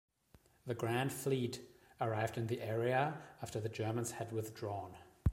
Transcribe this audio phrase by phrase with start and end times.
[0.65, 1.61] The Grand Fleet
[2.01, 4.97] arrived in the area after the Germans had withdrawn.